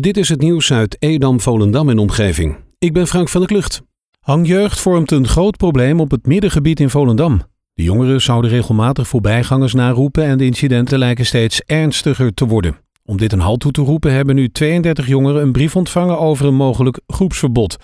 [0.00, 2.56] Dit is het nieuws uit Edam, Volendam en omgeving.
[2.78, 3.82] Ik ben Frank van der Klucht.
[4.20, 7.42] Hangjeugd vormt een groot probleem op het middengebied in Volendam.
[7.74, 12.76] De jongeren zouden regelmatig voorbijgangers naroepen en de incidenten lijken steeds ernstiger te worden.
[13.04, 16.46] Om dit een halt toe te roepen hebben nu 32 jongeren een brief ontvangen over
[16.46, 17.76] een mogelijk groepsverbod.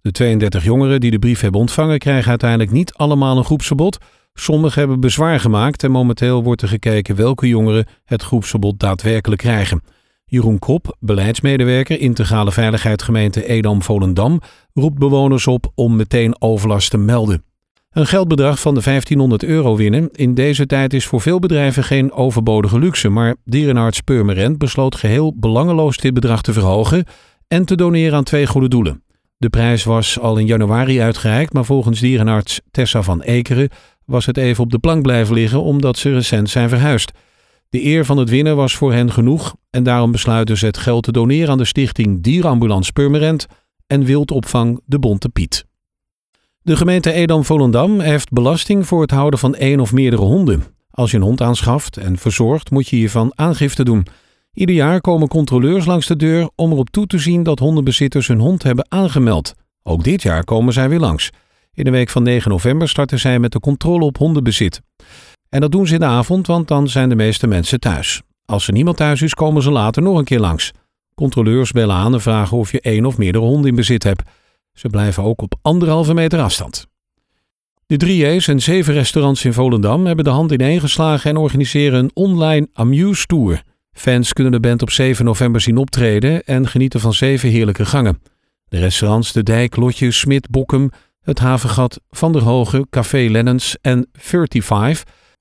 [0.00, 3.98] De 32 jongeren die de brief hebben ontvangen krijgen uiteindelijk niet allemaal een groepsverbod.
[4.34, 9.80] Sommigen hebben bezwaar gemaakt en momenteel wordt er gekeken welke jongeren het groepsverbod daadwerkelijk krijgen.
[10.30, 14.40] Jeroen Krop, beleidsmedewerker Integrale Veiligheid gemeente Edam-Volendam,
[14.74, 17.44] roept bewoners op om meteen overlast te melden.
[17.90, 22.12] Een geldbedrag van de 1500 euro winnen in deze tijd is voor veel bedrijven geen
[22.12, 27.04] overbodige luxe, maar dierenarts Purmerend besloot geheel belangeloos dit bedrag te verhogen
[27.48, 29.02] en te doneren aan twee goede doelen.
[29.36, 33.68] De prijs was al in januari uitgereikt, maar volgens dierenarts Tessa van Ekeren
[34.04, 37.12] was het even op de plank blijven liggen omdat ze recent zijn verhuisd.
[37.70, 41.02] De eer van het winnen was voor hen genoeg en daarom besluiten ze het geld
[41.02, 43.46] te doneren aan de stichting Dierenambulance Purmerend
[43.86, 45.64] en Wildopvang de Bonte Piet.
[46.62, 50.62] De gemeente Edam-Volendam heeft belasting voor het houden van één of meerdere honden.
[50.90, 54.06] Als je een hond aanschaft en verzorgt, moet je hiervan aangifte doen.
[54.52, 58.40] Ieder jaar komen controleurs langs de deur om erop toe te zien dat hondenbezitters hun
[58.40, 59.54] hond hebben aangemeld.
[59.82, 61.30] Ook dit jaar komen zij weer langs.
[61.74, 64.80] In de week van 9 november starten zij met de controle op hondenbezit.
[65.50, 68.22] En dat doen ze in de avond, want dan zijn de meeste mensen thuis.
[68.44, 70.70] Als er niemand thuis is, komen ze later nog een keer langs.
[71.14, 74.22] Controleurs bellen aan en vragen of je één of meerdere honden in bezit hebt.
[74.72, 76.86] Ze blijven ook op anderhalve meter afstand.
[77.86, 82.68] De 3J's en zeven restaurants in Volendam hebben de hand ineengeslagen en organiseren een online
[82.72, 83.62] Amuse Tour.
[83.92, 88.22] Fans kunnen de band op 7 november zien optreden en genieten van zeven heerlijke gangen.
[88.68, 90.90] De restaurants De Dijk, Lotje, Smit, Bokkum,
[91.20, 94.64] Het Havengat, Van der Hoge, Café Lennens en 35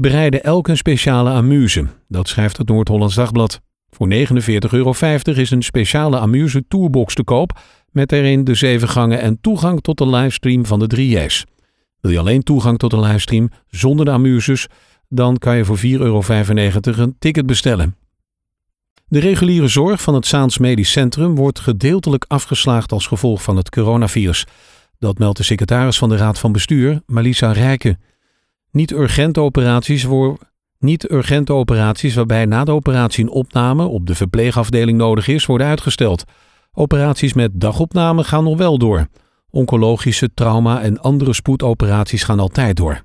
[0.00, 1.86] bereiden elk een speciale amuse.
[2.08, 3.60] Dat schrijft het Noord-Hollands Dagblad.
[3.90, 4.16] Voor 49,50
[4.70, 9.80] euro is een speciale amuse tourbox te koop met erin de zeven gangen en toegang
[9.80, 11.44] tot de livestream van de 3J's.
[12.00, 14.66] Wil je alleen toegang tot de livestream zonder de amuses,
[15.08, 16.22] dan kan je voor 4,95 euro
[16.82, 17.96] een ticket bestellen.
[19.08, 23.70] De reguliere zorg van het Zaans Medisch Centrum wordt gedeeltelijk afgeslaagd als gevolg van het
[23.70, 24.46] coronavirus.
[24.98, 27.98] Dat meldt de secretaris van de Raad van Bestuur, Malisa Rijken.
[28.72, 30.38] Niet-urgente operaties, voor,
[30.78, 36.24] niet-urgente operaties waarbij na de operatie een opname op de verpleegafdeling nodig is, worden uitgesteld.
[36.72, 39.06] Operaties met dagopname gaan nog wel door.
[39.50, 43.02] Oncologische, trauma en andere spoedoperaties gaan altijd door.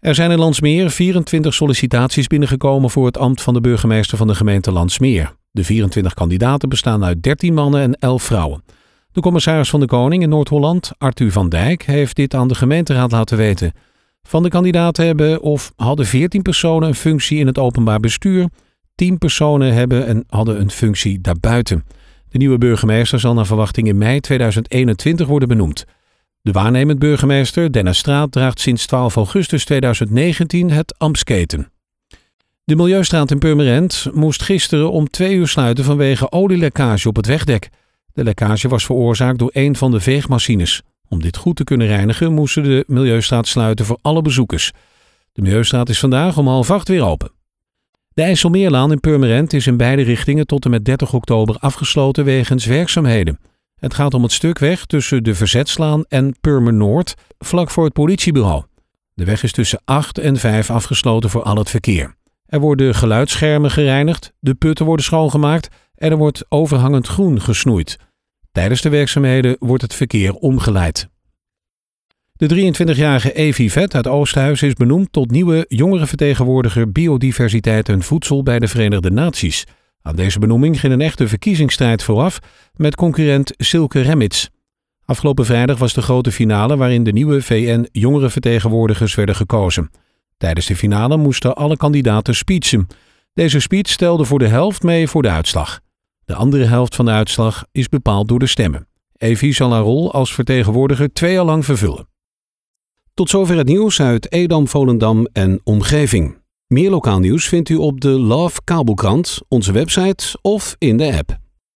[0.00, 4.34] Er zijn in Landsmeer 24 sollicitaties binnengekomen voor het ambt van de burgemeester van de
[4.34, 5.36] gemeente Landsmeer.
[5.50, 8.64] De 24 kandidaten bestaan uit 13 mannen en 11 vrouwen.
[9.12, 13.12] De commissaris van de Koning in Noord-Holland, Arthur van Dijk, heeft dit aan de gemeenteraad
[13.12, 13.72] laten weten.
[14.28, 18.48] Van de kandidaten hebben of hadden 14 personen een functie in het openbaar bestuur.
[18.94, 21.84] 10 personen hebben en hadden een functie daarbuiten.
[22.28, 25.84] De nieuwe burgemeester zal naar verwachting in mei 2021 worden benoemd.
[26.42, 31.70] De waarnemend burgemeester Dennis Straat draagt sinds 12 augustus 2019 het ambtsketen.
[32.64, 37.68] De Milieustraat in Purmerend moest gisteren om twee uur sluiten vanwege olielekkage op het wegdek.
[38.12, 40.82] De lekkage was veroorzaakt door een van de veegmachines.
[41.08, 44.72] Om dit goed te kunnen reinigen moesten de Milieustraat sluiten voor alle bezoekers.
[45.32, 47.30] De Milieustraat is vandaag om half acht weer open.
[48.08, 52.64] De IJsselmeerlaan in Purmerend is in beide richtingen tot en met 30 oktober afgesloten wegens
[52.64, 53.38] werkzaamheden.
[53.76, 57.92] Het gaat om het stuk weg tussen de Verzetslaan en Purmer Noord, vlak voor het
[57.92, 58.64] politiebureau.
[59.14, 62.16] De weg is tussen 8 en 5 afgesloten voor al het verkeer.
[62.46, 67.98] Er worden geluidsschermen gereinigd, de putten worden schoongemaakt en er wordt overhangend groen gesnoeid.
[68.58, 71.08] Tijdens de werkzaamheden wordt het verkeer omgeleid.
[72.32, 78.58] De 23-jarige Evi Vet uit Oosthuis is benoemd tot nieuwe jongerenvertegenwoordiger biodiversiteit en voedsel bij
[78.58, 79.64] de Verenigde Naties.
[80.02, 82.38] Aan deze benoeming ging een echte verkiezingsstrijd vooraf
[82.74, 84.50] met concurrent Silke Remits.
[85.04, 89.90] Afgelopen vrijdag was de grote finale waarin de nieuwe VN-jongerenvertegenwoordigers werden gekozen.
[90.36, 92.86] Tijdens de finale moesten alle kandidaten speechen.
[93.34, 95.80] Deze speech stelde voor de helft mee voor de uitslag.
[96.28, 98.88] De andere helft van de uitslag is bepaald door de stemmen.
[99.16, 102.08] Evi zal haar rol als vertegenwoordiger twee jaar lang vervullen.
[103.14, 106.42] Tot zover het nieuws uit Edam, Volendam en omgeving.
[106.66, 111.47] Meer lokaal nieuws vindt u op de Love Kabelkrant, onze website of in de app.